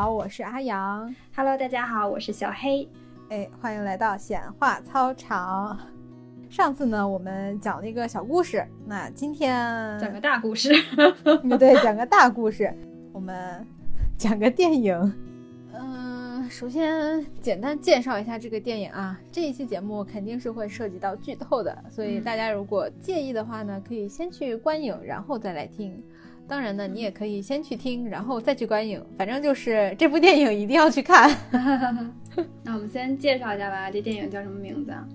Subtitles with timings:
[0.00, 1.12] 好，我是阿阳。
[1.34, 2.88] Hello，大家好，我是小黑。
[3.30, 5.76] 哎，欢迎来到显化操场。
[6.48, 10.72] 上次呢，我们讲了一个小故事，那今天讲个大故事。
[11.58, 12.72] 对，讲个大故事。
[13.12, 13.66] 我们
[14.16, 15.14] 讲个电影。
[15.74, 19.18] 嗯，首先简单介绍一下这个电影啊。
[19.32, 26.00] 这一期节目肯定是会涉及到剧透的，所以大家如果介意的话呢，可以先去观影，然后再来听。
[26.48, 29.04] 当然呢，你也可以先去听，然后再去观影。
[29.18, 31.30] 反正就是这部电影一定要去看。
[32.64, 35.06] 那我们先介绍一下吧，这电影叫什么名字啊？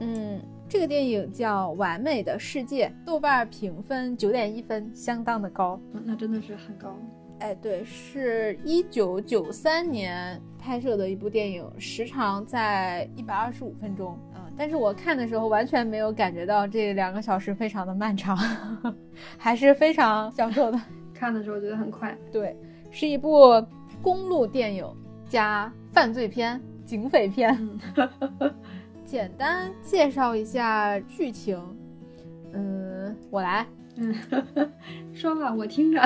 [0.00, 5.80] 嗯，这个电影叫《完美的世界》，豆瓣评分九点一分，相当的高。
[5.94, 6.94] 嗯那真的是很高。
[7.38, 14.16] 哎，对，是一九九三年拍摄的一部电影，时长在一百二十五分钟。
[14.52, 18.36] 嗯，但是我看的时候完全没有感觉到这两个小时非常的漫长，
[19.38, 20.80] 还是非常享受的。
[21.14, 22.16] 看的时候觉得很快。
[22.30, 22.56] 对，
[22.90, 23.64] 是一部
[24.02, 24.86] 公路电影
[25.28, 27.56] 加犯罪片、警匪片。
[27.96, 28.54] 嗯，
[29.04, 31.60] 简单介绍一下剧情。
[32.52, 33.66] 嗯，我来。
[33.96, 34.14] 嗯，
[35.14, 36.00] 说吧，我听着。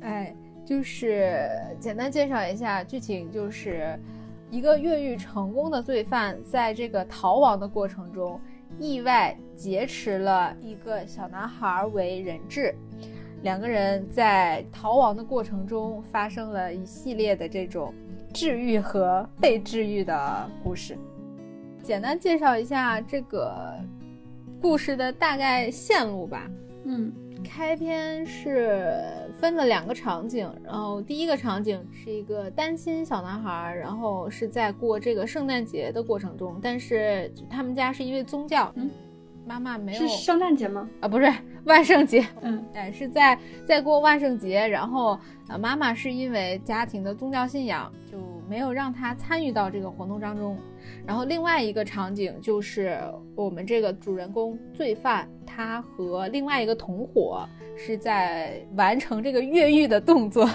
[0.00, 1.48] 哎，就是
[1.80, 3.98] 简单介绍一下剧情，就是
[4.50, 8.40] 一个越狱成功的罪犯，在这个逃亡的过程中，
[8.78, 12.74] 意外劫持了一个小男孩为人质。
[13.42, 17.92] 两个人在逃亡的过程中发生了一系列的这种
[18.32, 20.96] 治愈和被治愈的故事。
[21.82, 23.74] 简单介绍一下这个
[24.60, 26.50] 故事的大概线路吧。
[26.84, 27.12] 嗯，
[27.44, 38.90] 开篇是分了两个场景，然后第一个场景是一个单亲小男孩，然后是在过这个圣诞节的过程中，但是他们家是因为宗教，嗯，
[39.46, 40.88] 妈妈没有是圣诞节吗？
[41.00, 41.32] 啊，不是
[41.64, 42.64] 万圣节，嗯。
[42.74, 45.18] 哎，是在在过万圣节，然后
[45.48, 48.18] 呃，妈妈是因为家庭的宗教信仰，就
[48.48, 50.56] 没有让他参与到这个活动当中。
[51.06, 52.98] 然后另外一个场景就是
[53.34, 60.48] 我们这个主人公罪犯，他和另外一个同伙是在完成这个越狱的动作，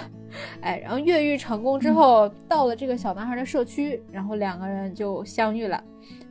[0.60, 5.84] 哎，然后越狱成功之后，到了这个小男孩的社区，然后两个人就相遇了，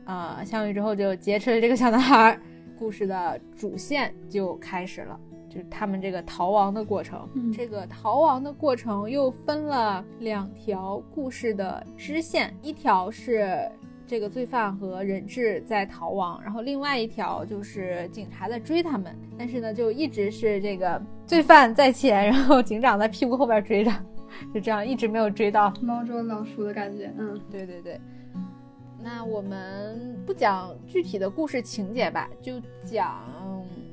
[0.04, 2.38] 啊、相遇之后就劫持了这个小男孩，
[2.78, 5.18] 故事的主线就开始了。
[5.52, 13.70] 就是他们这个逃亡的过程，嗯这个逃亡的过程又分了两条故事的支线，一条是
[14.06, 23.92] 这个罪犯和人质在逃亡，然后另外一条就是警察在追他们，但是呢，就一直是这个罪犯在前，然后警长在屁股后边追着，
[24.54, 25.70] 就这样一直没有追到。
[25.82, 27.12] 猫捉老鼠的感觉。
[27.18, 28.00] 嗯对对对，
[29.02, 33.22] 那我们不讲具体的故事情节吧，就讲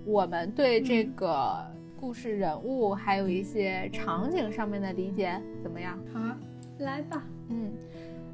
[0.09, 1.55] 我们对这个
[1.99, 5.99] 故事人物还有一些场景上面的理解怎么样？
[6.11, 6.35] 好啊，
[6.79, 7.23] 来吧。
[7.49, 7.71] 嗯，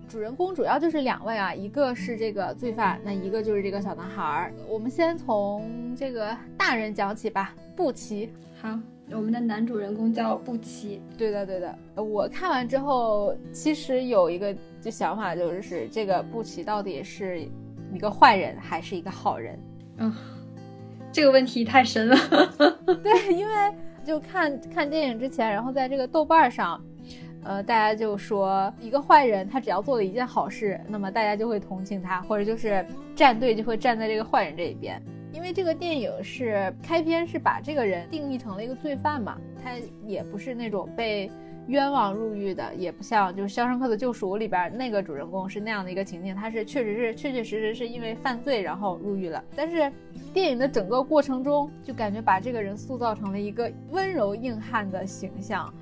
[0.07, 4.53] 主人公主要就是两位啊，一个是这个罪犯，那一个就是这个小男孩儿。
[4.69, 8.29] 我们先从这个大人讲起吧，布奇。
[8.61, 8.79] 好，
[9.11, 11.01] 我们的男主人公叫布奇。
[11.17, 11.77] 对的，对的。
[11.95, 17.41] 呃我看完之后，其实有一个就想法，就是这个布奇到底是
[17.91, 19.59] 一个坏人还是一个好人？
[19.97, 20.13] 嗯，
[21.15, 22.17] 这个问题太深了。
[23.01, 23.53] 对，因为
[24.03, 26.83] 就看看电影之前，然后在这个豆瓣上，
[27.41, 35.01] 呃，大家就说一个坏人他只要做了一件好事，那么大家就会同情他，或者就是站队就会站在这个坏人这一边。
[35.31, 39.71] 因为这个电影是开篇是把这个人定义成了一个罪犯嘛，他
[40.05, 41.31] 也不是那种被
[41.67, 49.43] 冤枉入狱的，也不像就是《肖申克的救赎》里边那个主人公是那样的一个情境，他是确实是确确实实是因为犯罪然后入狱了。
[49.55, 49.91] 但是
[50.33, 55.73] 电影的整个过程中，就感觉把这个人塑造成了一个温柔硬汉的形象，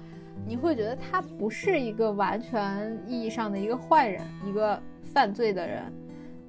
[0.47, 5.83] 你会觉得他不是一个完全意义上的一个坏人，一个犯罪的人。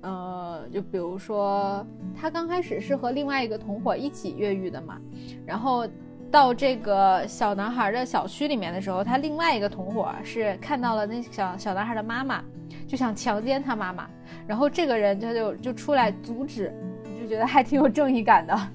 [0.03, 1.83] 呃，就比如说，
[2.15, 5.01] 他刚开始是和另外一个同伙一起越狱的嘛，
[5.47, 5.89] 然后
[6.35, 12.43] 到这个小男孩的小区里面的时候，他另外一个同伙是看到了那小小男孩的妈妈，
[12.89, 14.11] 就想强奸他妈妈，
[14.45, 18.69] 然后这个人他就就出来阻止，你就觉得还挺有正义感的。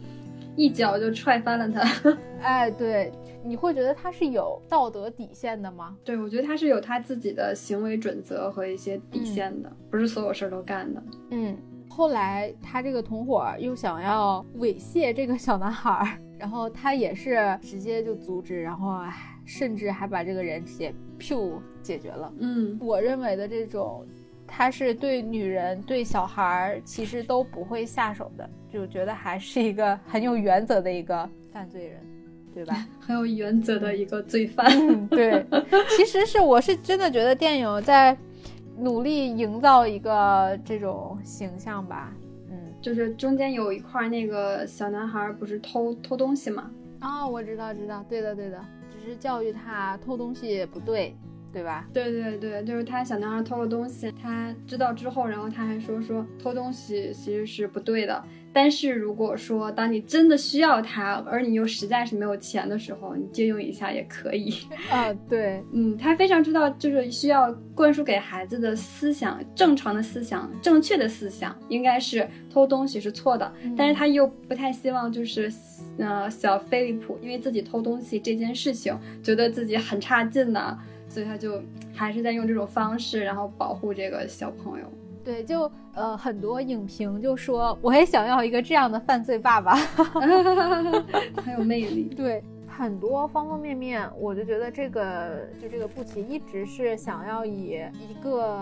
[0.56, 2.16] 一脚就踹翻了他。
[2.42, 3.12] 哎，对，
[3.44, 5.98] 你会觉得他是有道德底线的吗？
[6.06, 11.04] 对，我觉得他是有他自己的行为准则和一些底线的，不是所有事儿都干的。
[11.32, 11.58] 嗯，
[12.00, 16.08] 后来他这个同伙又想要猥亵这个小男孩儿，
[16.40, 19.14] 然后他也是直接就阻止，然后唉
[19.44, 22.32] 甚至还把这个人直接 pew 解决了。
[22.40, 24.08] 嗯，我认为的这种，
[24.48, 32.00] 他是对女人、对小孩儿其实都不会下手的，就觉得还是一个很有原则的一个犯罪人。
[32.52, 32.88] 对吧？
[33.00, 34.66] 很有原则的一个罪犯。
[34.72, 35.46] 嗯，对，
[35.96, 38.18] 其实是我是真的觉得电影在
[38.80, 42.14] 努力营造一个这种形象吧。
[42.50, 46.72] 嗯，就是中间有一块那个小男孩不是偷偷东西嘛？
[47.02, 48.60] 哦，我知道，知道，对的，对的，
[48.90, 51.16] 只是教育他偷东西不对。
[51.52, 51.88] 对吧？
[51.94, 58.24] 对对对，就是他小男孩偷了东西，他知道之后，然后他还说说偷东西其实是不对的。
[58.52, 64.52] 但是如果说当你真的需要它，而你又实在是没有钱的时候，你借用一下也可以。
[64.90, 73.54] 啊， 对，嗯，他非常知道，就是需要灌输给孩子的思想，正常的思想，正确的思想，应该是偷东西是错的。
[73.78, 75.52] 但是他又不太希望，就是
[76.00, 80.76] 呃小菲利普因为自己偷东西这件事情，觉得自己很差劲呢。
[81.10, 81.62] 所以他就
[81.94, 84.86] 还是在用这种方式，然后保护这个小朋友。
[85.26, 89.76] 对，就呃很多影评就说，我也想要一个这样的犯罪爸爸，
[91.44, 92.04] 很有魅力。
[92.16, 98.62] 对，很多方方面面，我就觉得这个就这个布奇一直是想要以一个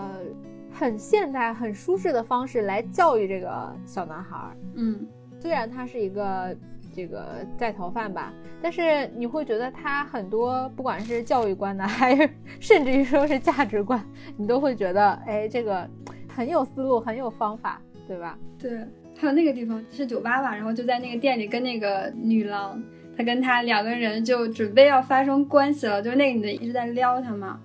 [0.72, 4.36] 很现代、很舒适的方式来教育这个小男孩。
[4.74, 5.06] 嗯，
[5.40, 6.56] 虽然他是一个。
[6.98, 12.28] 这个在逃犯吧，但是你会觉得他很多，不管是教育观呢，还是
[12.58, 14.04] 甚至于说是价值观，
[14.36, 15.88] 你都会觉得，哎，这个
[16.28, 18.36] 很有思路，很有方法，对吧？
[18.58, 18.84] 对，
[19.16, 22.82] 还有那个地方是酒吧吧，然后就在那个店里跟那个女郎，
[23.16, 27.60] 他跟他两个人就准备要发生关系了，就是那个女的一直在撩他嘛，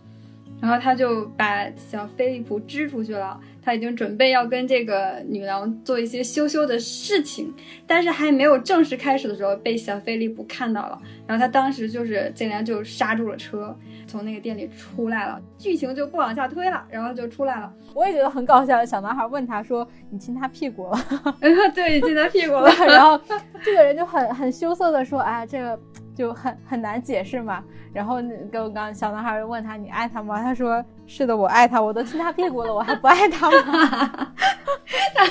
[0.62, 3.40] 然后他就把小菲利普支出去了。
[3.64, 7.54] 他已经准备要跟这个女郎做一些羞羞的事情，
[7.88, 11.00] 但是还没有正式开始的时候，被小菲利普看到了。
[11.26, 13.76] 然后他当时就是竟然就刹住了车，
[14.06, 17.72] 从那个店里出来了，剧情就不往下推了，然后就出来了。
[17.94, 18.84] 我也觉得很搞笑。
[18.86, 20.98] 小男孩问他说：“你亲他屁股了？”
[21.74, 22.70] 对，你亲他屁股了。
[22.86, 23.20] 然后
[23.64, 25.80] 这个人就很很羞涩的说：“哎，这个。”
[26.16, 27.64] 就很很难解释嘛，
[27.94, 28.18] 然后
[28.52, 30.42] 跟我刚小男孩问他你爱他吗？
[30.42, 34.34] 他说是的，我爱他，我都亲他屁股了，我还不爱他吗？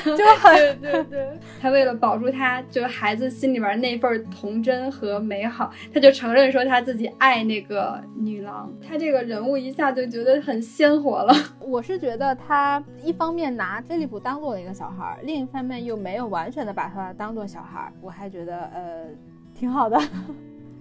[0.04, 8.72] 就很对对，他为了保住他，就孩子心里边那份童真和美好，他就承认说他自己爱那个女郎。
[8.86, 11.34] 他这个人物一下就觉得很鲜活了。
[11.60, 19.04] 我是觉得他一方面拿菲利普当做了一个小孩，另一方面又没有完全的把他当做小孩，我还觉得呃
[19.54, 20.00] 挺好的。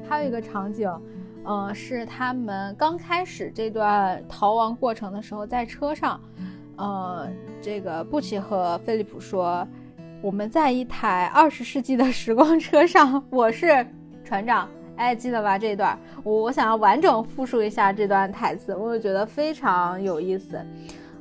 [0.08, 0.92] 还有一个场景，
[1.44, 6.20] 呃，是他们刚开始这段逃亡过程的时候，在车上，
[6.76, 7.30] 呃，
[7.62, 9.66] 这个布奇和菲利普说，
[10.22, 13.86] 我们在一台二十世纪的时光车上，我是
[14.24, 14.68] 船长，
[14.98, 15.58] 哎，记得吧？
[15.58, 20.60] 这一段，我我想要完整复述一下这段台词，我就觉得非常有意思。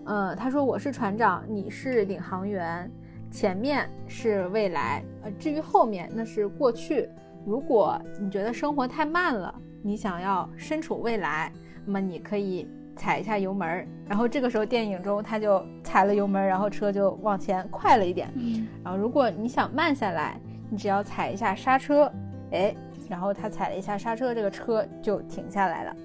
[0.04, 2.90] 嗯，他说我是船长，你是领航员，
[3.30, 7.08] 前面是未来，呃，至于后面那是过去。
[7.46, 11.52] 如果你觉得生活太慢了，你想要身处未来，
[11.84, 18.30] 那么你可以踩一下油门，然后这个时候电影中他就踩了油门，然后车就往前快了一点。
[18.34, 20.38] 嗯然后如果你想慢下来，
[20.68, 22.12] 你只要踩一下刹车，
[22.52, 22.74] 哎，
[23.08, 25.96] 然后他踩了一下刹车，这个车就停下来了。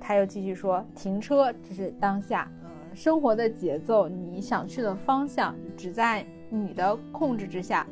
[0.00, 7.86] 他又继续说，停车只是当下，嗯，生活的节奏，你想去的方向只在你的控制之下。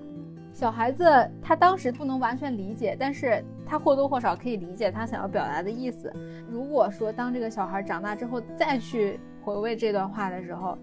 [0.60, 1.02] 小孩子
[1.40, 6.12] 他当时不能完全理解，但是他或多或少可以理解他想要表达的意思。
[6.50, 10.76] 如果说当这个小孩长大之后再去回味这段话的时候，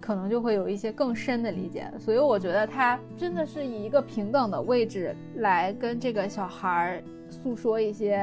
[0.00, 1.92] 可能就会有一些更深的理解。
[1.98, 8.18] 所以我觉得他真的是以一个平等的位置来跟这个小孩诉说一些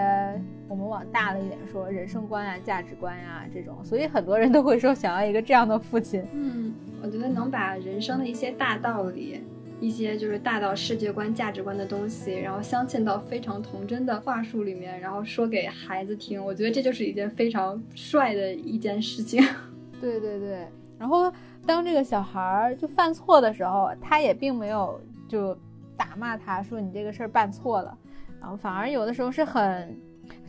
[0.68, 3.78] 我们往大了一点说人生观呀、价值观呀这种。
[3.84, 6.26] 所以很多人都会说想要一个这样的父亲。
[6.34, 9.44] 嗯，我觉得能把人生的一些大道理。
[9.80, 16.44] 一些就是大到世界观、价值观的东西，然后镶嵌到非常童真的话术里面，然后说给孩子听。
[16.44, 19.42] 我觉得这就是一件非常帅的一件事情。
[20.02, 20.68] 对对对。
[20.98, 21.32] 然后
[21.66, 25.58] 当这个小孩儿就犯错的时候，他也并没有就
[25.96, 27.98] 打骂他说你这个事儿办错了，
[28.42, 29.98] 然后反而有的时候是很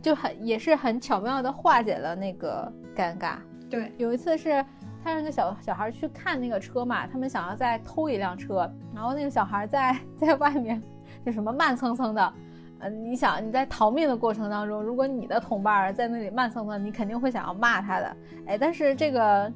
[0.01, 3.35] 就很也是很巧妙的化解了那个尴尬。
[3.69, 4.65] 对，有一次是。
[5.03, 10.81] 他让那小小孩去看那个车嘛，他们想要再偷一辆车，然后那个小孩在在外面
[11.25, 12.33] 就什么慢蹭蹭的，
[12.79, 18.15] 嗯，你想你在逃命的过程当中，如果你的同伴在那里慢蹭蹭，你肯定会想要骂他的，
[18.45, 19.51] 哎，但是这个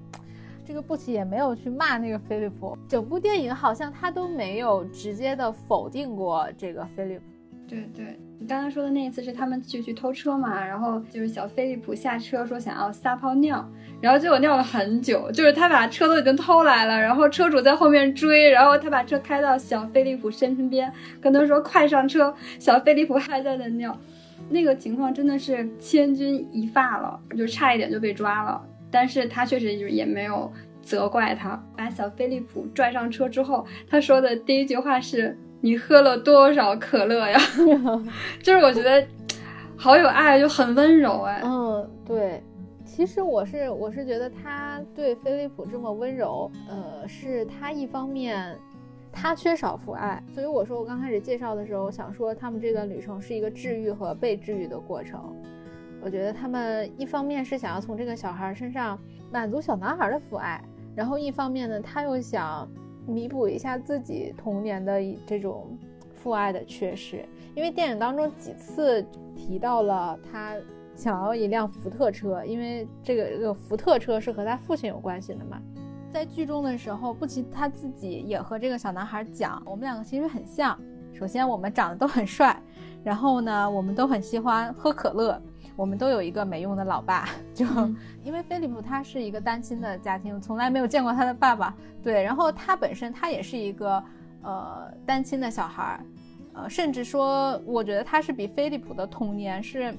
[0.66, 7.24] 这个布奇也没有去骂那个菲利普，整部电影好像他都没有直接的否定过这个菲利普。
[7.67, 13.67] 对对，你刚刚说的那一次是他们去去偷车嘛，然后就是小菲利普下车说想要撒泡尿，
[14.00, 23.98] 然后结果尿了很久，就是他把车都已经偷来了，然后车主在后面追，然后他把车开到小菲利普身边，跟他说快上车，小菲利普还在那尿，
[24.50, 28.62] 那个情况真的是千钧一发了，就差一点就被抓了。
[28.91, 30.50] 但是他确实就也没有
[30.81, 37.39] 责怪他，把小飞利浦拽上车之后，他说的第一句话是：“你喝了多少可乐呀？”
[38.39, 39.03] 就是我觉得
[39.75, 41.41] 好有爱，就很温柔哎。
[41.43, 42.43] 嗯，对。
[42.86, 48.55] 其实我是我是觉得他对飞利浦这么温柔，呃，是他一方面
[49.12, 55.36] 他缺少父爱，所以我说我刚开始介绍的时候想说他们这段旅程是一个治愈和被治愈的过程。
[56.01, 58.98] 我觉得他们一方面是想要从这个小孩身上
[59.31, 60.63] 满足小男孩的父爱，
[60.95, 62.69] 然后一方面呢他又想
[63.08, 65.78] 弥补一下自己童年的这种
[66.14, 70.56] 父爱的缺失，因为电影当中几次提到了他。
[70.98, 75.62] 想要一辆福特车，因为这个这个福特车是和他父亲有关系的嘛。
[76.10, 80.80] 在剧中的时候，布奇他自己也和这个小男孩讲，我们两个其实很像。
[81.12, 82.58] 首先，我们长得都很帅，
[83.04, 85.42] 然后呢，我们都很喜欢喝可乐，
[85.75, 87.29] 我们都有一个没用的老爸。
[87.53, 87.65] 就
[88.24, 91.75] 因为菲利普他是一个单亲的家庭，从来没有见过他的爸爸。
[92.03, 94.03] 对，然后他本身他也是一个
[94.41, 96.05] 呃单亲的小孩儿，
[96.53, 99.94] 呃，甚至说，我觉得他是比菲利普的童年是。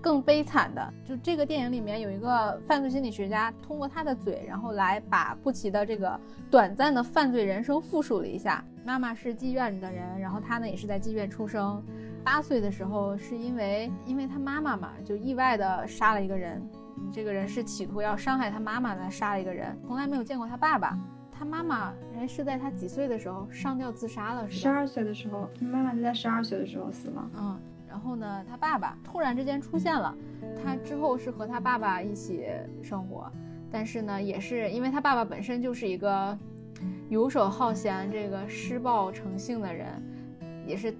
[0.00, 6.18] 更悲惨的，就这个电影里面有一个犯罪心理学家，通过他的嘴，然后来把布奇的这个
[6.50, 8.64] 短暂的犯罪人生复述了一下。
[8.84, 11.82] 妈妈是妓院里的人，然后他呢也是在妓院出生。
[12.24, 16.62] 八岁的时候是因为因为他妈妈嘛，就意外的杀了一个人。
[17.12, 19.76] 这个人是企图要伤害他妈妈的，杀了一个人。
[19.86, 20.98] 从来没有见过他爸爸。
[21.30, 24.48] 他妈妈哎是在他几岁的时候上吊自杀了？
[24.48, 27.30] 是十二岁的时候，他妈妈就在十二岁的时候死了。
[27.36, 27.58] 嗯。
[27.90, 30.14] 然后呢，他爸爸突然之间出现了，
[30.62, 32.46] 他之后是和他爸爸一起
[32.80, 33.30] 生活，
[33.68, 36.38] 但是呢，也是因为他爸爸本身就是一个
[37.08, 39.88] 游手好闲、这个施暴成性的人，
[40.64, 40.94] 也是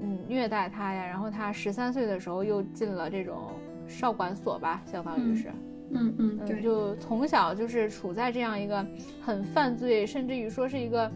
[0.00, 1.06] 嗯虐待他呀。
[1.06, 3.50] 然后他十三岁的时候又进了这种
[3.86, 5.52] 少管所吧，相当于是，
[5.90, 8.84] 嗯嗯，对，就从小就是处在这样一个
[9.20, 11.12] 很犯罪，甚至于说是一个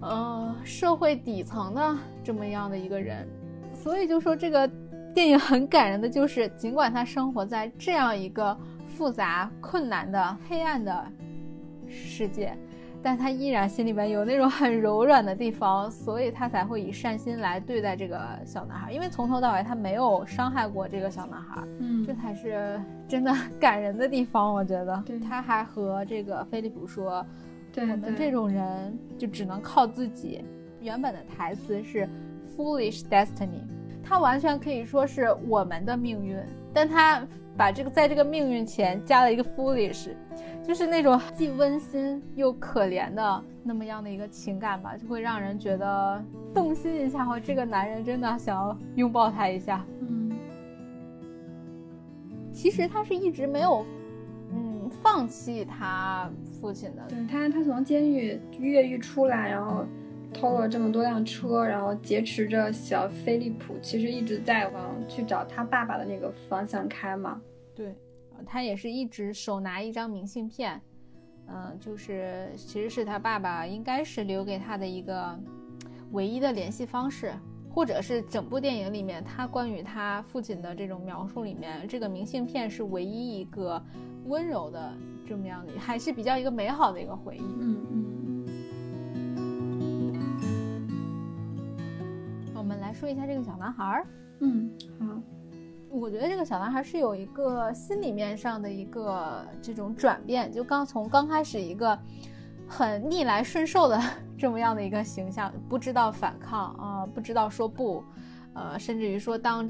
[0.00, 3.26] 呃社会底层的这么样的一个人。
[3.84, 4.66] 所以就说这个
[5.14, 11.06] 电影很感人的就是，尽管他生活在这样一个复杂、困难的黑暗的
[11.86, 12.56] 世界，
[13.02, 18.90] 但他依然心里面有那种很柔软的地方，所以他才会以善心来对待这个小男孩。
[18.90, 24.54] 因为从头到尾他没有伤害过这个小男孩，嗯，这才是真的 感人的地方。
[24.54, 27.22] 我觉得，对，他还和这个菲利普说，
[27.76, 30.42] 我们这种人就只能靠自己。
[30.80, 32.08] 原本的台词是。
[32.56, 33.62] Foolish destiny，
[34.02, 36.38] 它完全可以说是我们的命运，
[36.72, 40.10] 但他把这个在这个命运前加了一个 foolish，
[40.62, 47.26] 就是那种既温馨又可怜的那么样的一个情感吧，就会让人觉得动心一下。
[47.26, 49.84] 哦，这个男人真的想要拥抱他一下。
[50.00, 50.30] 嗯，
[52.52, 53.84] 其实他是一直没有，
[54.52, 56.30] 嗯，放弃他
[56.60, 57.02] 父亲的。
[57.08, 59.84] 对他，他从监狱越狱出来，然后。
[60.34, 67.40] 偷了这么多辆车，然后劫持着小菲利普，其实一直在往去找他爸爸的那个方向开嘛。
[67.74, 67.94] 对，
[68.44, 70.78] 他也是一直手拿一张明信片，
[71.46, 75.38] 嗯，就是其实是他爸爸应该是留给他的一个
[76.10, 77.32] 唯一的联系方式，
[77.70, 83.82] 或者是整部电影里面他关于他父亲的这种描述里面，这个明信片是唯一一个
[84.26, 84.92] 温柔的
[85.26, 87.42] 这么样的，还是比较一个美好的一个回忆。
[87.60, 88.04] 嗯嗯。
[92.94, 94.06] 说一下这个小男孩儿，
[94.40, 94.70] 嗯，
[95.00, 95.20] 好，
[95.90, 101.98] 我觉得这个小男孩是有一个心里面上的一个这种转变，就刚从刚开始一个
[102.68, 104.00] 很逆来顺受的
[104.38, 108.02] 这么样的一个形象，不知道反抗啊，不知道说不，
[108.54, 109.68] 呃，甚至于说当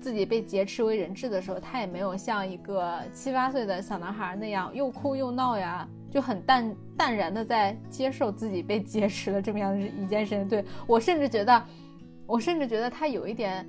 [0.00, 10.48] 自己被劫持为人质的时候，他也没有像一个七八岁的小男孩那样又哭又闹呀，就很淡淡然的在接受自己被 劫持的这么样的一件事情。
[10.48, 11.64] 对我甚至觉得。
[12.26, 13.68] 我甚至觉得他有一点，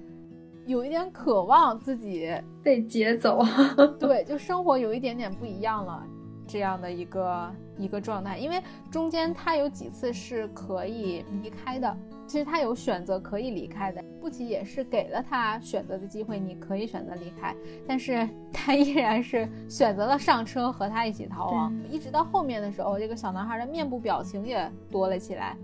[0.66, 2.32] 有一点渴望自己
[2.64, 3.44] 被劫走，
[4.00, 6.04] 对，就生活有一点点不一样了，
[6.48, 8.38] 这样的一个一个状态。
[8.38, 17.54] 因为中间他有几次是可以离开的，其实他有选择可以离开的，布奇也是给了他选择的机会，你可以选择离开，
[17.86, 21.76] 但是 他依然是选择了上车和他一起逃亡。
[21.92, 25.58] 一直到后面的时候，这个小男孩的面部表情也多了起来，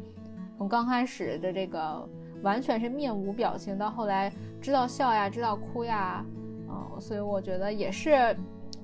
[0.57, 2.07] 从刚开始的这个。
[2.41, 4.31] 完全是面无表情，到后来
[4.61, 6.25] 知道笑呀，知道哭呀，
[6.69, 8.35] 嗯，所以我觉得也是，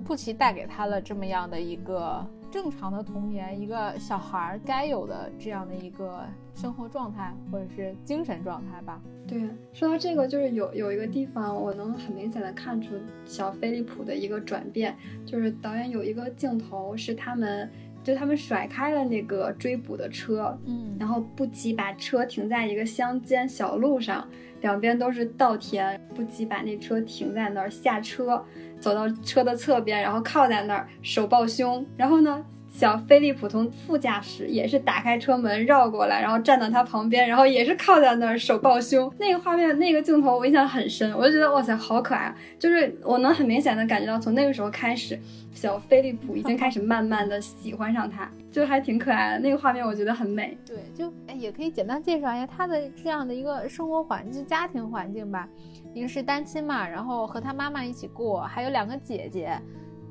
[0.06, 6.24] 布奇带给他了这么样的一个正常的童年，一个小孩该有的这样的一个
[6.54, 9.02] 生活状态或者是精神状态吧。
[9.28, 9.42] 对，
[9.74, 12.96] 说到这个，就是有有一个地方，我能很明显的看出
[13.26, 14.96] 小飞利浦的一个转变，
[15.26, 17.70] 就是导演有一个镜头是他们。
[18.08, 24.26] 就他们甩开了那个追捕的车，嗯，然后不急把车停在一个乡间小路上，
[24.62, 28.42] 两边都是稻田，不急把那车停在那儿，下车，
[28.80, 32.46] 走到车的侧边，然后靠在那儿，手抱胸，然后呢？
[32.78, 39.12] 小飞利浦从副驾驶也是打开车门绕过来，然后站到他旁边，然后也是靠在那儿手抱胸。
[39.18, 42.36] 那个画面，那个镜头我印象很深，我就觉得哇塞，好可爱啊！
[42.60, 45.20] 就是我能很明显的感觉到，从那个时候开始，
[45.52, 49.40] 小飞利浦已经开始慢慢的喜欢上他，就还挺可爱的。
[49.40, 50.56] 那个画面我觉得很美。
[50.64, 55.50] 对，就哎也可以简单介绍一下他的这样的一个生活环境、家庭环境吧。
[55.96, 59.60] 一个是单亲嘛，然后和他妈妈一起过，还有两个姐姐。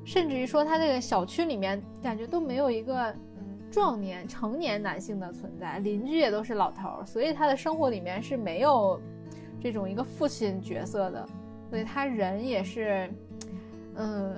[0.07, 8.99] 甚至于说，他这个小区里面感觉都没有一个嗯壮年成年男性的存在，邻居也都是老头儿，所以他的生活里面是没有
[9.61, 11.29] 这种一个父亲角色的，
[11.69, 13.11] 所以他人也是，
[13.97, 14.37] 嗯，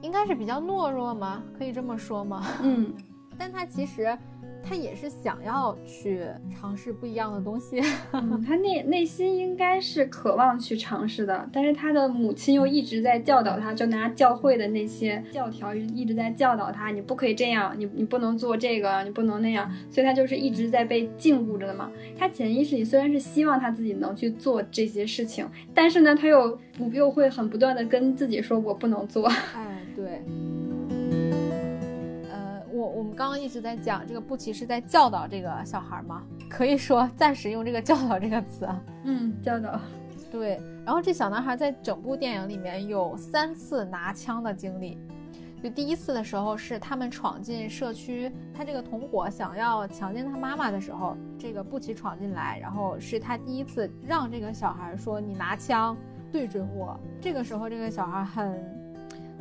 [0.00, 1.42] 应该是比较懦弱吗？
[1.58, 2.46] 可以这么说吗？
[2.62, 2.92] 嗯，
[3.38, 4.16] 但他其实。
[4.66, 6.22] 他也是想要去
[6.58, 7.80] 尝试不一样的东西，
[8.10, 21.90] 他内内心应该是渴望去尝试的，但是他的母亲又一直在教导他，就拿教会的那些教条一直在教导他，你不可以这样，你你不能做这个，你不能那样，所以他就是一直在被禁锢着的嘛。
[22.18, 29.28] 他潜意识里虽然是希望他自己能去做这些事情，但是呢，他又不又会很不断的跟自己说，我不能做。
[29.54, 30.22] 哎，对。
[32.84, 36.22] 我们刚刚一直在讲这个布奇是在教导这个小孩吗？
[36.48, 38.68] 可以说暂时用这个教导这个词。
[39.04, 39.80] 嗯，教导。
[40.30, 40.60] 对。
[40.84, 44.98] 然后这小男孩在整部电影里面有三次拿枪的经历。
[45.62, 55.96] 就第一次的时候是他们闯进社区，他这个同伙想要强奸他妈妈的时候，这个布奇闯进来，然后是他第一次让这个小孩说：“你拿枪
[56.30, 58.62] 对准我。”这个时候这个小孩很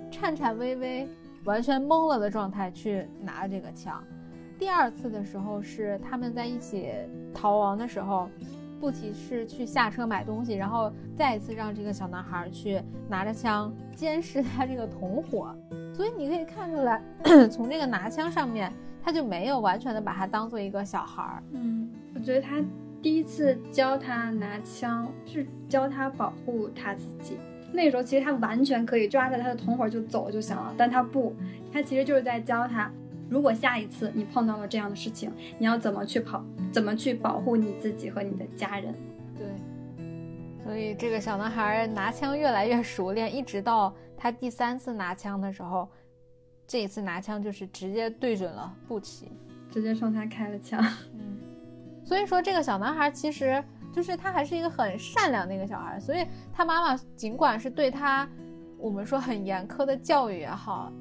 [0.10, 1.10] 颤颤巍巍。
[1.46, 4.04] 完全懵了的状态去拿这个枪。
[4.58, 6.92] 第二次的时候是他们在一起
[7.34, 8.30] 逃亡的时候，
[8.80, 15.54] 布奇是去下车买东西，然后再一次让这个小男孩去拿着枪监视他这个同伙。
[15.94, 17.02] 所以你可以看出来，
[17.52, 18.72] 从这个拿枪上面，
[19.04, 21.44] 他就没有完全的把他当做一个小孩儿。
[21.52, 22.64] 嗯，我觉得他
[23.02, 27.38] 第一次教他拿枪是教他保护他自己。
[27.74, 31.36] 那时候其实他完全可以抓着他的同伙就走就行了，但他不，
[31.72, 32.92] 他其实就是在教他，
[33.28, 38.94] 如果下一次你碰到了这样的事情，你要怎么去跑，怎么去保护你自己和你的家人。
[39.36, 39.48] 对，
[40.64, 45.90] 所以这个小男孩拿枪越来越熟练，一直到他第三次拿枪的时候，
[46.68, 49.32] 这一次拿枪就是直接对准了布奇，
[49.72, 50.80] 直接冲他开了枪。
[51.14, 51.40] 嗯，
[52.06, 53.64] 所以说这个小男孩其实。
[53.94, 58.28] 就是他还是一个很善良的一个小孩，所以他妈妈尽管是对他，
[58.80, 60.92] 我们说很严苛的教育也好，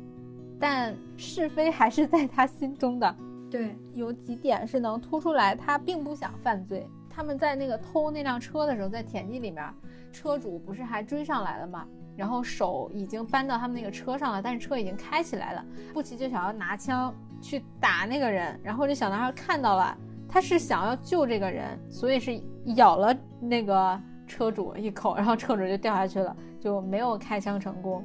[0.61, 3.17] 但是非还是在他心中的。
[3.51, 6.87] 对，有几点是能突出来，他并不想犯罪。
[7.09, 9.65] 他们在那个偷那辆车的时候，在田地里面，
[10.13, 11.87] 车主不是还追上来了吗？
[12.15, 15.65] 然后手已经搬到他们那个车上了，但是车已经开起来了。
[15.95, 19.97] 布奇就想要拿枪去打那个人，然后这小男孩看到了。
[20.29, 22.41] 他是想要救这个人，所以是
[22.77, 28.05] 咬了那个车主一口， 然后车主就掉下去了，就没有开枪成功。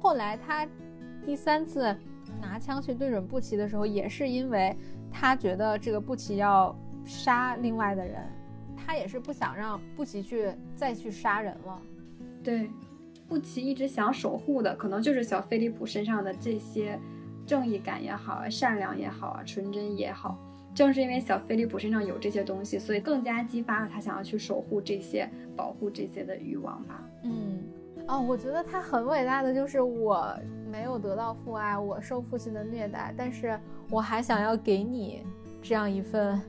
[0.00, 0.66] 后来他
[1.24, 1.96] 第三次
[2.40, 4.76] 拿枪去对准布奇的时候，也是因为
[5.10, 8.22] 他觉得这个布奇要杀另外的人，
[8.76, 11.80] 他也是不想让布奇去再去杀人了。
[12.42, 12.70] 对，
[13.26, 17.00] 布奇一直想守护的，可能就是小菲利普身上的这些
[17.46, 20.36] 正义感也好啊，善良也好啊，纯真也好。
[20.74, 27.08] 正是因为小菲利普身上有这些东西，所以更加激发了他想要去守护这些、保护这些的欲望吧。
[27.22, 27.60] 嗯，
[28.08, 30.36] 哦，我觉得他很伟大的就是我
[30.68, 33.56] 没有得到父爱，我受父亲的虐待，但是
[33.88, 35.22] 我还想要给你
[35.62, 36.40] 这样一份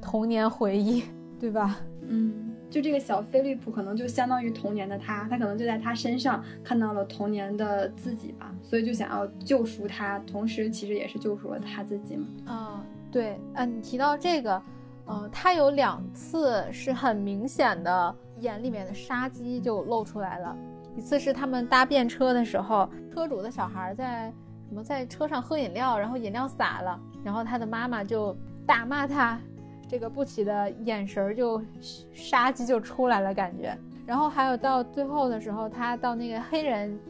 [0.00, 1.04] 童年回忆，
[1.38, 1.78] 对吧？
[2.08, 12.26] 嗯，就这个小菲利普可能就相当于童年的他，他可能就在他身上看到了童年的自己吧，所以就想要救赎他，同时其实也是救赎了他自己嘛。
[12.48, 12.82] 嗯。
[13.16, 14.62] 对，嗯，你提到这个，
[15.06, 20.54] 嗯，他有两次是很明显的，眼里面的杀机就露出来了。
[20.94, 24.30] 一次是他们搭便车的时候，车主的小孩在
[24.68, 29.40] 什么在车上喝饮料，然后饮料洒了，然后他的妈妈就大骂他，
[29.88, 31.62] 这个不起的眼神就
[32.12, 33.74] 杀机就出来了感觉。
[34.04, 37.00] 然后还有到最后的时候，他到那个黑人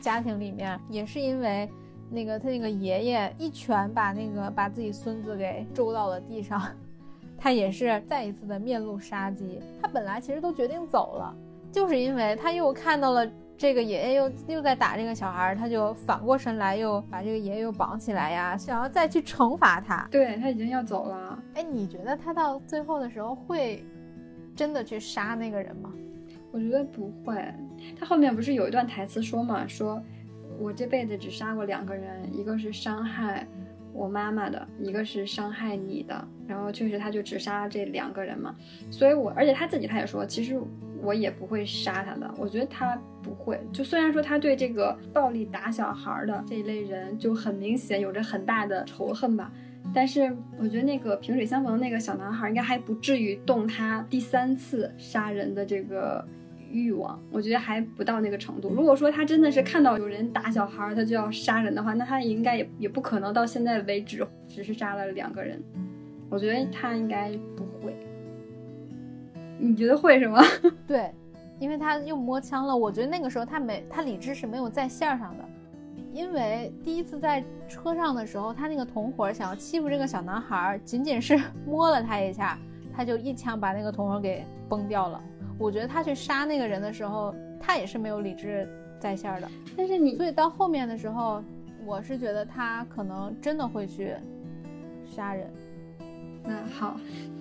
[0.00, 1.70] 家庭里面，也是因为。
[2.12, 6.62] 那个他那个爷爷一拳把那个把自己孙子给揍到了地上，
[7.38, 9.60] 他也是再一次的面露杀机。
[9.80, 11.34] 他本来其实都决定走了，
[11.72, 20.06] 就是因为他又看到了这个爷爷又又在打这个小孩，他就反过身来又把这个爷爷又绑起来呀，想要再去惩罚他。
[20.10, 21.42] 对他已经要走了。
[21.54, 23.82] 哎，你觉得他到最后的时候会
[24.54, 25.90] 真的去杀那个人吗？
[26.50, 27.42] 我觉得不会。
[27.98, 30.02] 他后面不是有一段台词说嘛，说。
[30.62, 33.44] 我这辈子只杀过两个人，一个是伤害
[33.92, 36.24] 我妈妈的，一个是伤害你的。
[36.46, 38.54] 然后确实，他就只杀了这两个人嘛。
[38.90, 40.60] 所以，我而且他自己他也说，其实
[41.02, 42.32] 我也不会杀他的。
[42.38, 43.60] 我觉得他不会。
[43.72, 49.50] 就虽然说他对这个暴力打小孩的这一类人就很明显有着很大的仇恨吧，
[49.92, 56.24] 但是我觉得那个萍水相逢的那个小男孩应该还不至于动他第三次杀人的这个。
[56.72, 58.70] 欲望，我觉得还不到那个程度。
[58.70, 65.62] 如果说他真的是看到有人打小孩，他就要杀人的话，那他应该也也不可能到现在为止只是杀了两个人。
[66.30, 67.94] 我觉得他应该不会。
[69.58, 70.42] 你觉得会是吗？
[70.88, 71.12] 对，
[71.60, 72.76] 因为他又摸枪了。
[72.76, 75.44] 我觉得那个时候他没，他理智是没有在线上的。
[76.12, 82.58] 因为第一次在车上的时候，他那个同伙想要欺负这个小男孩，仅仅是摸了他一下，
[82.94, 85.22] 他就一枪把那个同伙给崩掉了。
[85.58, 89.48] 我觉得他去杀那个人的时候，他也是没有理智在线的。
[89.76, 91.42] 但是你，所以到后面的时候，
[91.84, 94.14] 我是觉得他可能真的会去
[95.04, 95.50] 杀人。
[96.44, 96.98] 那好，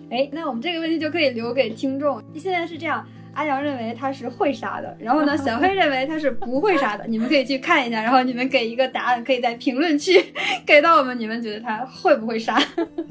[0.09, 2.21] 哎，那我们这个问题就可以留给听众。
[2.35, 3.05] 现在是这样。
[3.33, 7.05] 阿阳认为他是会杀的，然后呢， 小黑认为他是不会杀的。
[7.07, 10.23] 你们可以去看一下，然后你们给一个答案，可以在评论区
[10.65, 11.17] 给到我们。
[11.19, 12.57] 你们觉得他会不会杀？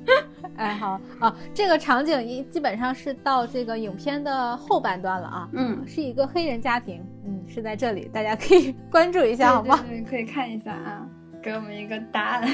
[0.56, 5.48] 哎，好啊，这个场景一基本上是到这个影片的后半段了啊。
[5.52, 9.82] 嗯，是一个黑人家庭，嗯，是在这里，大家可以关注一下，好吗？
[9.88, 11.06] 对，可以看一下啊，
[11.42, 12.48] 给我们一个答案。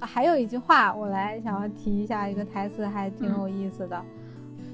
[0.00, 4.04] 还有一句话，我来想要提一下，一个台词还挺有意思的，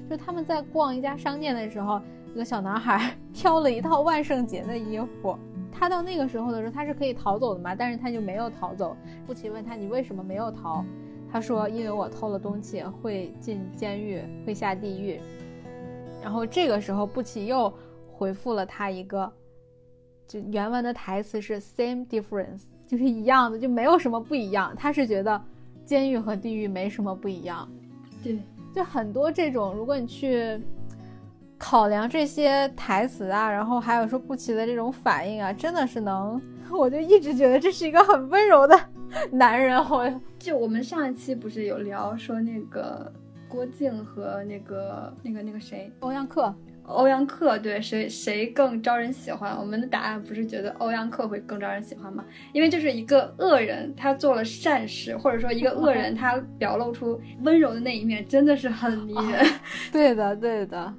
[0.09, 2.01] 就他们在逛一家商店的时候，
[2.33, 5.37] 一个小男孩 挑了一套万圣节的衣服，
[5.71, 8.95] 他到那个时候的时候，他是可以逃走的嘛，但是他就没有逃走。
[9.25, 10.83] 布奇问他你为什么没有逃？
[11.29, 15.19] 他说因为我偷了东西会进监狱，会下地狱。
[16.23, 17.71] 然后这个时候布奇又
[18.09, 19.31] 回复了他一个，
[20.25, 22.63] 就原文的台词是 same difference。
[22.87, 24.73] 就是一样的，就没有什么不一样。
[24.75, 25.39] 他是觉得
[25.85, 27.69] 监狱和地狱没什么不一样。
[28.23, 28.39] 对，
[28.73, 30.59] 就很多这种，如果你去
[31.57, 38.79] 考量这些台词啊，然后还有说不齐的这种反应啊，真的是能，我就一直觉得这是一个很温柔的
[39.31, 39.77] 男人。
[39.89, 43.11] 我就我们上一期不是有聊说那个
[43.47, 46.53] 郭靖和那个那个那个谁欧阳克。
[46.87, 49.57] 欧阳克对谁谁更招人喜欢？
[49.59, 52.23] 我们的答案不是觉得欧阳克会更招人喜欢吗？
[52.53, 59.45] 因为就是一个恶人，他做了善事，或者说一个恶人，他表露出温柔的那一面，真的是很迷人。
[59.91, 60.93] 对的，对的，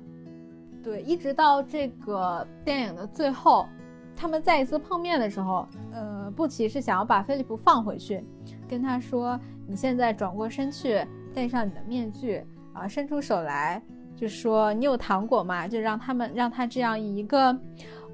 [0.82, 3.66] 对，一直到这个电影的最后，
[4.14, 8.22] 他们再一次碰面的时候，呃，布奇是想要把菲利普放回去，
[8.68, 13.82] 跟他说：“你现在转过身去，戴上你的面具，啊，伸出手来。”
[14.18, 15.68] 就说你有糖果吗？
[15.68, 17.56] 就让他们让他这样以一个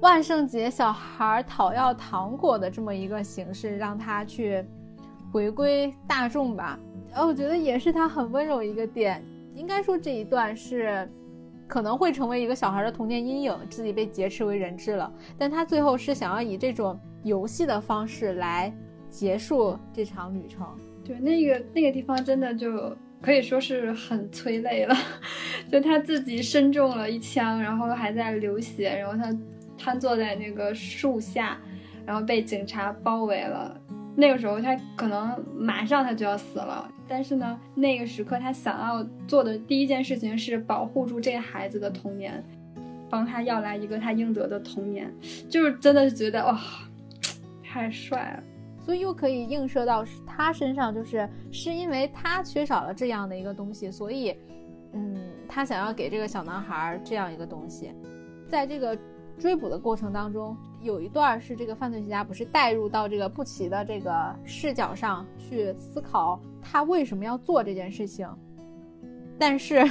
[0.01, 4.63] 万圣节小孩讨要糖果的这么一个形式，让他去
[5.31, 6.77] 回归大众吧。
[7.11, 9.23] 呃，我觉得也是他很温柔一个点。
[9.55, 11.09] 应该说这一段是
[11.67, 15.11] 可能会成为一个小孩的童年阴影，自己被劫持为人质了。
[15.39, 18.71] 但他最后是想要以这种游戏的方式来
[19.09, 20.67] 结束这场旅程。
[21.03, 22.95] 对，那个那个地方真的就。
[23.25, 24.95] 可以说是很催泪了，
[25.71, 29.35] 就他自己身中了一枪，然后还在流血，然后他
[29.75, 31.57] 瘫坐在那个树下，
[32.05, 33.75] 然后被警察包围了。
[34.15, 42.41] 那个时候他可能马上他就要死了，但是呢，那个时刻他想要做的第一件事情是保护住这孩子的童年，
[43.09, 45.11] 帮他要来一个他应得的童年，
[45.49, 46.61] 就是真的是觉得哇，
[47.63, 48.43] 太帅了。
[48.85, 54.37] 所以又可以映射到他身上，就是是因为他缺少了这样的一个东西，所以，
[54.93, 55.17] 嗯，
[55.47, 57.91] 他想要给这个小男孩这样一个东西。
[58.47, 58.95] 在这个
[59.39, 68.29] 追捕的过程当中，有一段是这个犯罪学家不是带入到这个布奇的这个视角上去思考他为什么要做这件事情，
[69.39, 69.83] 但是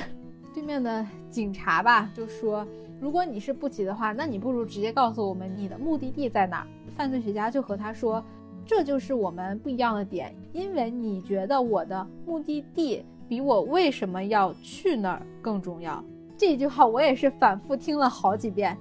[0.55, 2.65] 对面的警察吧就说，
[3.01, 6.67] 如果你是布奇的话，那你不如直接告诉我们你的目的地在哪儿。
[6.97, 8.25] 犯罪学家就和他说。
[8.67, 16.03] 这就是我们不一样的点，因为你觉得我的目的地比我为什么要去那儿更重要。
[16.37, 18.77] 这句话我也是反复听了好几遍。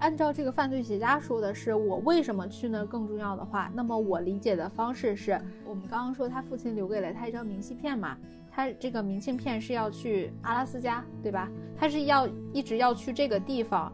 [0.00, 8.18] 按照这个犯罪学家说的是，我为什么去那儿更重要的话，那么我理解的方式是我们刚刚说他父亲留给了他一张明信片嘛，
[8.50, 11.48] 他这个明信片是要去阿拉斯加，对吧？
[11.78, 13.92] 他是要一直要去这个地方，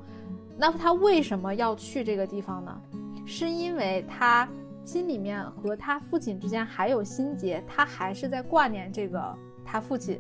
[0.57, 2.81] 那他为什么要去这个地方呢？
[3.27, 4.49] 是因为他
[4.89, 9.23] 心里面和他父亲之间还有心结，他还是在挂念这个
[9.63, 10.19] 他父亲。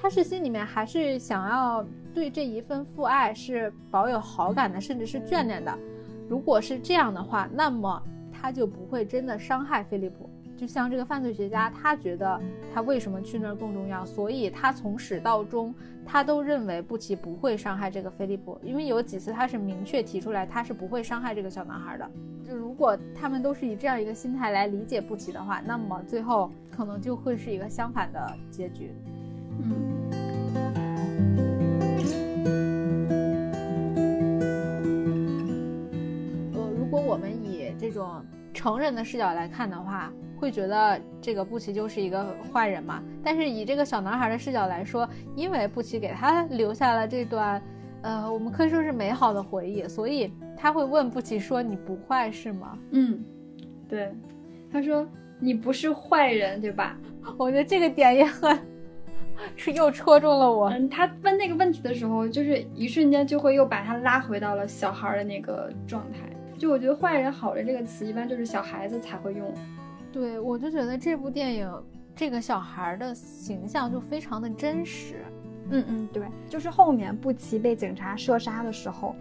[0.00, 5.78] 他是心里面还是想要对这一份父爱是保有好感的，甚至是眷恋的。
[6.26, 10.30] 如果是这样的话，那么他就不会真的伤害菲利普。
[10.58, 12.40] 就像这个犯罪学家，他觉得
[12.74, 15.72] 他为什么去那儿更重要，所以他从始到终，
[16.04, 22.10] 他都认为布奇不会伤害这个菲利普，因为有几次他是明确提出来他是不会伤害这个小男孩的。
[22.44, 28.90] 就如果他们都是以这样一个心态来理解布奇的话，那么最后可能就会是一个相反的结局。
[29.60, 30.10] 嗯，
[36.52, 43.02] 呃，如果我们以这种成人的视角来看的话，会觉得这个布奇就是一个坏人嘛。
[43.22, 47.60] 但是以这个小男孩的视角来说，因为布奇给他留下了这段，
[48.02, 53.22] 呃，我们可以说是美好的回忆，所以他会问布奇说：“你不坏是吗？”嗯，
[53.88, 54.12] 对，
[54.72, 55.06] 他说
[55.40, 56.96] ：“你不是坏人，对吧？”
[57.36, 58.58] 我觉得这个点也很。
[59.54, 60.68] 是又戳中了我。
[60.70, 66.18] 嗯，他问那个问题的时候，就是一瞬间就会又把他拉回到了小孩的那个状态。
[66.58, 69.48] 就我觉得“坏人”“好人”这个词，一般就是小孩子才会用。
[70.12, 71.70] 对，我就觉得这部电影
[72.16, 75.16] 这个小孩的形象就非常的真实。
[75.70, 79.14] 嗯嗯，对，就是后面布奇被警察射杀的时候，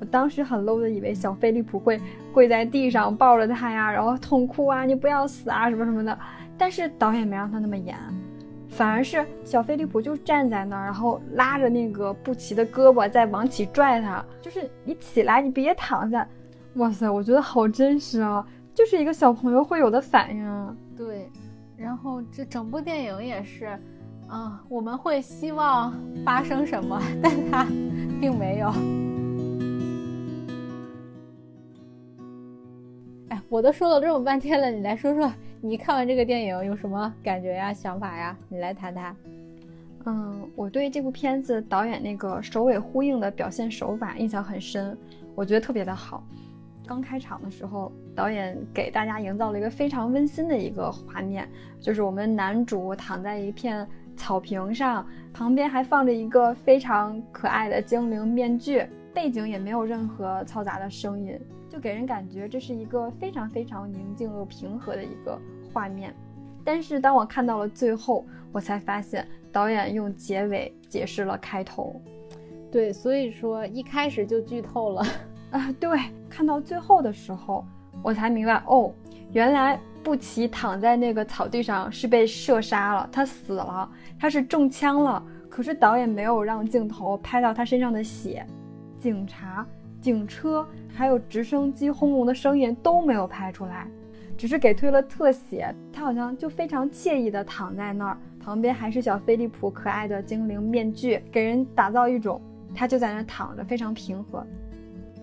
[0.00, 2.00] 我当时很 low 的以为小菲利普会
[2.32, 6.16] 跪在地上抱着他呀，然后痛哭啊，你不要死啊什么什么的。
[6.56, 7.96] 但是导演没让他那么演。
[8.68, 16.24] 反而是小飞利浦就站在那儿，然后拉着那个布奇的胳膊在往起拽他，就是你起来，你别躺下。
[16.74, 20.74] 哇塞，我觉得好真实啊，就是一个小朋友会有的反应啊。
[20.96, 21.30] 对，
[21.76, 23.78] 然后这整部电影也是，
[24.28, 25.92] 啊，我们会希望
[26.24, 27.66] 发生什么， 但它
[28.20, 28.72] 并没有。
[33.28, 35.30] 哎，我都说了这么半天了，你来说说。
[35.62, 38.34] 你看完这个电影有什么感觉呀、想法呀？
[38.48, 39.14] 你来谈谈。
[40.06, 44.96] 嗯，我对这部片子导演那个首尾呼应的表现手法印象很深，
[45.34, 46.24] 我觉得特别的好。
[46.90, 51.48] 刚开场的时候，导演给大家营造了一个非常温馨的一个画面，
[51.80, 61.40] 就是我们男主躺在一片草坪上，旁边还放着一个非常可爱的精灵面具，背景也没有任何嘈杂的声音。
[61.68, 65.40] 就给人感觉这是一个非常非常宁静又平和的一个
[65.72, 66.12] 画面，
[66.64, 72.02] 但是当我看到了最后，我才发现导演用结尾解释了开头。
[72.68, 75.04] 对，所以说一开始就剧透了
[75.50, 75.74] 啊！
[75.78, 77.64] 对，看到最后的时候，
[78.02, 78.92] 我才明白哦，
[79.32, 85.22] 原来布奇躺在那个草地上是被射杀了，他死了，他是中枪了。
[85.48, 88.46] 可是导演没有让镜头拍到他身上的血，
[88.98, 89.66] 警察。
[90.00, 93.86] 警车还有直升机轰隆的声音都没有拍出来，
[94.38, 95.74] 只是给推了特写。
[95.92, 102.40] 他好像就非常惬意地躺在那儿，旁边还是小飞利浦可爱的精灵面具，给人打造一种
[102.74, 104.46] 他就在那躺着，非常平和。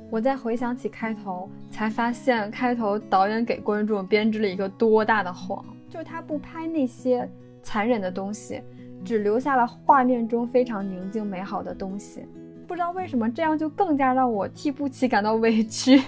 [0.10, 7.30] 我再回想起开头，才发现开头导演给观众编织了一个多大的谎，就是他不拍那些
[7.62, 8.62] 残忍的东西，
[9.04, 12.26] 只留下了画面中非常宁静美好的东西。
[12.66, 16.02] 不知道为什么这样就更加让我替布奇感到委屈，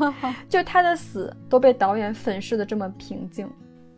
[0.48, 3.48] 就他的死都被导演粉饰的这么平静。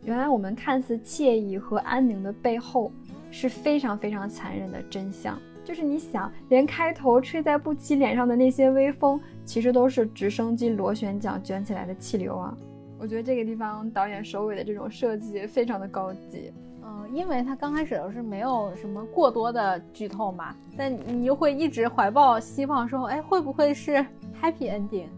[0.05, 2.90] 原来我们看似惬意和安宁的背后
[3.31, 5.38] 是非常非常残忍的真相。
[5.68, 12.57] 就是你想，连开头吹在布奇脸上的那些微风，其实都是直升机螺旋桨卷起来的气流啊！
[12.98, 16.50] 我觉得这个地方导演首尾的这种设计非常的高级。
[16.83, 23.96] 嗯，因为他刚开始的是没有什么过多的剧透嘛，但你又会一直怀抱希望，说，哎，会不会是
[24.40, 25.09] happy ending？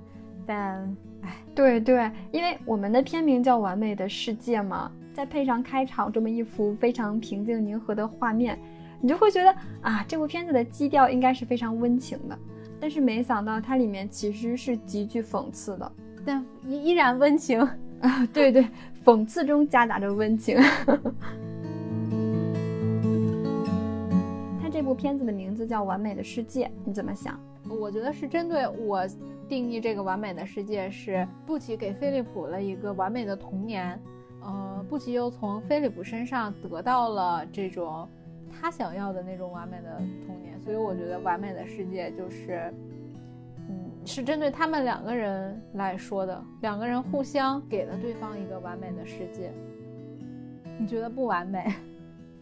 [0.45, 8.59] 但，哎，对对，因为我们的片名叫《完美的世界》嘛，再配上开场这么一幅非常平静宁和的画面，
[9.01, 12.39] 你就会觉得啊，这部片子的基调应该是非常温情的。
[12.81, 15.93] 但是没想到它里面其实是极具讽刺的，
[16.25, 17.61] 但依依然温情
[18.01, 18.67] 啊，对对，
[19.05, 20.59] 讽刺中夹杂着温情。
[24.73, 27.39] 这部片子的名字叫《完美的世界》，你怎么想？
[27.69, 29.07] 我觉得是针对我
[29.47, 34.01] 定义这个完美的世界是布奇给菲利普了一个完美的童年，
[34.41, 38.09] 呃，布奇又从菲利普身上得到了这种
[38.61, 39.97] 他想要的那种完美的
[40.27, 42.73] 童年，所以我觉得完美的世界就是，
[43.69, 49.51] 嗯，是针对他们两个人来说的，两个人互相给了对方一个完美的世界。
[50.79, 51.73] 你觉得不完美？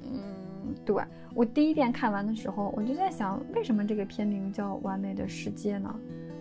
[0.03, 0.97] 嗯，对
[1.35, 5.95] 我第一遍看完的时候，我就在想，为什么这个片名叫《完美的世界》呢？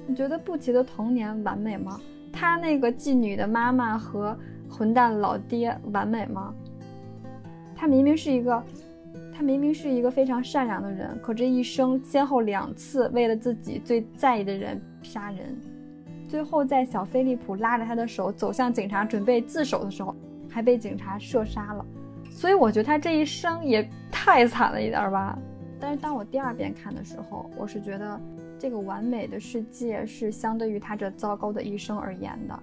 [0.07, 1.99] 你觉得布奇的童年完美吗？
[2.31, 4.37] 他那个妓女的妈妈和
[4.69, 6.53] 混蛋老爹完美吗？
[7.75, 8.63] 他明明是一个，
[9.37, 15.55] 他明明是一个非常善良的人，可这一生先后两次为了自己最在意的人杀人，
[16.27, 20.15] 最后在小菲利普拉着他的手走向警察准备自首的时候。
[20.49, 21.85] 还被警察射杀了，
[22.31, 25.37] 所以我觉得他这一生也太惨了一点吧。
[25.79, 28.19] 但是当我第二遍看的时候，我是觉得
[28.57, 32.59] 这个完美的世界是相对于他这糟糕的一生而言的，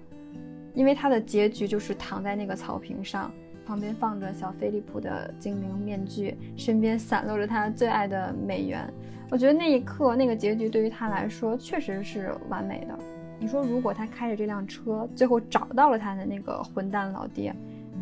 [0.73, 3.31] 因为他的结局就是躺在那个草坪上，
[3.65, 8.87] 旁边放着小飞利浦的精灵面具，身边散落着他最爱的美元。
[9.31, 12.97] 我觉得那一刻那个结局对于他来说确实是完美的。
[13.39, 17.53] 你说如果他开着这辆车最后找到了他的那个混蛋老爹？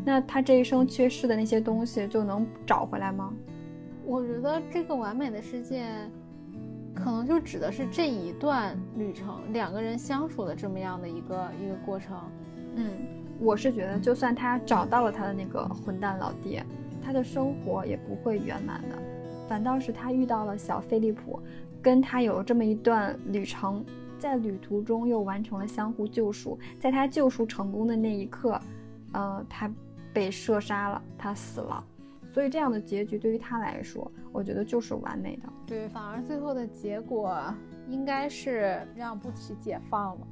[0.05, 3.33] 那他这一生缺失的那些东西就能找回来吗？
[4.05, 5.87] 我觉得这个完美的世界，
[6.93, 12.17] 可能就指的是这一段旅程，两个人相处的这么样的一个一个过程。
[12.75, 12.85] 嗯，
[13.43, 16.65] 我是觉得，就算他找到了他的那个混蛋老爹，
[17.03, 18.97] 他的生活也不会圆满的，
[19.47, 21.39] 反倒是他遇到了小菲利普，
[21.81, 23.83] 跟他有这么一段旅程，
[24.17, 28.59] 在旅途中又完成了相互救赎，在他救赎成功的那一刻，
[29.11, 29.71] 呃，他。
[30.13, 31.83] 被射杀了，他死了，
[32.31, 35.49] 所以这样的结局对于他来说，我觉得就是完美的。
[35.65, 37.43] 对，反而最后的结果
[37.89, 40.27] 应该是让布奇解放了。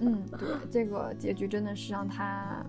[0.00, 2.64] 嗯，对，这个结局真的是让他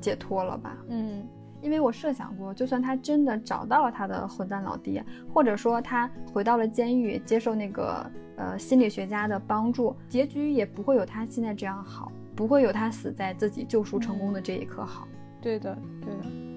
[0.00, 0.76] 解脱了吧？
[0.88, 1.26] 嗯，
[1.60, 15.08] 因为我设想过，就算他真的找到了他的混蛋老爹，或者说他回到了监狱，接受那个呃心理学家的帮助，结局也不会有他现在这样好，不会有他死在自己救赎成功的这一刻好。
[15.40, 16.47] 对的，对的。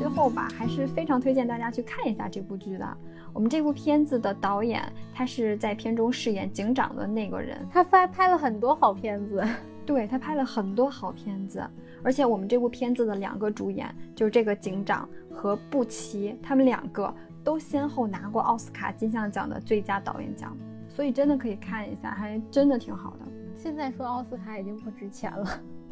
[0.00, 2.96] 最后吧，还是非常推荐大家去看一下这部剧的。
[3.34, 4.82] 我们这部片子的导演，
[5.12, 9.44] 他是在片中饰演警长的那个人，他拍拍了很多好片子。
[9.84, 11.62] 对他拍了很多好片子，
[12.02, 20.56] 而且我们这部片子的两个主演，就是这个警长和布奇，他们两个都先后拿过奥斯卡金像奖的最佳导演奖，
[20.88, 23.30] 所以真的可以看一下，还真的挺好的。
[23.54, 25.46] 现在说奥斯卡已经不值钱了，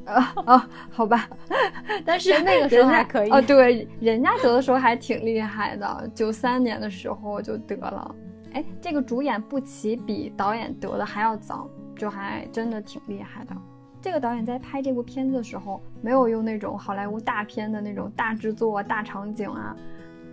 [0.08, 1.28] 啊啊，好吧，
[2.04, 8.14] 但是那个时候还可以啊，对，人家得的时候还挺厉害的，九三年的时候就得了。
[8.54, 13.54] 哎，这个主演布奇比导演得的还要早，就还真的挺厉害的。
[14.00, 19.76] 这个导演在拍这部片子的时候，没有用那种好莱坞大片的那种大制作、大场景啊，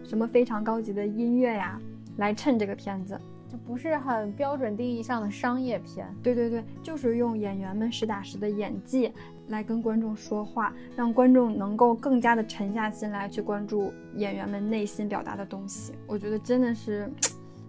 [0.03, 1.77] 什么非常高级的音乐呀，
[2.17, 3.19] 来衬这个片子。
[3.57, 9.11] 不是很标准定义上的商业片，对对对，就是用演员们实打实的演技
[9.47, 15.93] 来跟观众说话，让观众能够更加的沉下心来去关注演员们内心表达的东西。
[16.07, 17.11] 我觉得真的是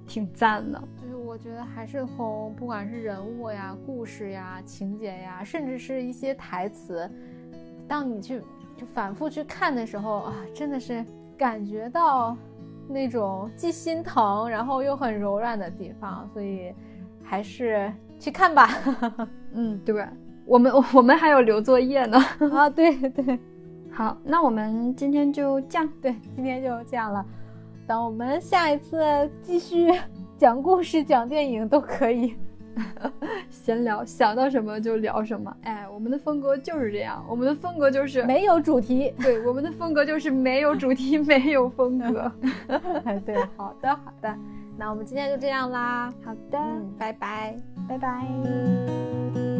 [0.06, 0.82] 挺赞的。
[1.02, 7.10] 就是我觉得还是从不管是人物呀、故事呀、情节呀，甚至是一些台词，
[7.86, 8.40] 当你去
[8.76, 11.04] 就反复去看的时候啊，真的是
[11.36, 12.36] 感觉到。
[12.88, 16.72] 那种既心疼，然后又很柔软的地方，所以
[17.22, 18.68] 还是去看吧。
[19.52, 20.06] 嗯，对，
[20.44, 22.18] 我们 我们还有留作业呢。
[22.52, 23.38] 啊，对对，
[23.92, 27.24] 好，那我们今天就这样，对，今天就这样了。
[27.86, 29.92] 等我们下一次继续
[30.36, 32.34] 讲故事、讲电影都可以。
[33.50, 35.54] 闲聊，想到什么就聊什么。
[35.62, 39.12] 哎，我们的风格就是这样，我们的风格就是没有主题。
[39.22, 42.30] 对，我们的风格就是没有主题， 没有风格。
[43.24, 44.34] 对，好的，好的，
[44.76, 46.12] 那我们今天就这样啦。
[46.24, 46.58] 好的，
[46.98, 47.56] 拜拜，
[47.88, 49.55] 拜拜。